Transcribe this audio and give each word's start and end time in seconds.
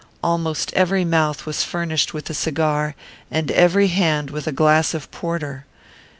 Almost 0.23 0.73
every 0.73 1.05
mouth 1.05 1.45
was 1.45 1.63
furnished 1.63 2.11
with 2.11 2.27
a 2.31 2.33
cigar, 2.33 2.95
and 3.29 3.51
every 3.51 3.89
hand 3.89 4.31
with 4.31 4.47
a 4.47 4.51
glass 4.51 4.95
of 4.95 5.11
porter. 5.11 5.67